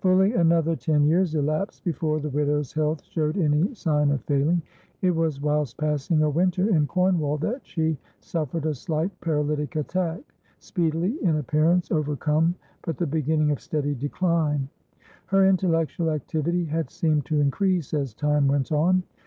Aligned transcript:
Fully 0.01 0.33
another 0.33 0.75
ten 0.75 1.05
years 1.05 1.35
elapsed 1.35 1.83
before 1.83 2.19
the 2.19 2.29
widow's 2.31 2.73
health 2.73 3.03
showed 3.03 3.37
any 3.37 3.71
sign 3.75 4.09
of 4.09 4.23
failing. 4.23 4.63
It 5.03 5.11
was 5.15 5.39
whilst 5.39 5.77
passing 5.77 6.23
a 6.23 6.29
winter 6.31 6.75
in 6.75 6.87
Cornwall, 6.87 7.37
that 7.37 7.61
she 7.67 7.99
suffered 8.19 8.65
a 8.65 8.73
slight 8.73 9.11
paralytic 9.21 9.75
attack, 9.75 10.23
speedily, 10.57 11.23
in 11.23 11.35
appearance, 11.35 11.91
overcome, 11.91 12.55
but 12.81 12.97
the 12.97 13.05
beginning 13.05 13.51
of 13.51 13.61
steady 13.61 13.93
decline. 13.93 14.67
Her 15.27 15.45
intellectual 15.45 16.09
activity 16.09 16.65
had 16.65 16.89
seemed 16.89 17.27
to 17.27 17.39
increase 17.39 17.93
as 17.93 18.15
time 18.15 18.47
went 18.47 18.71
on. 18.71 19.03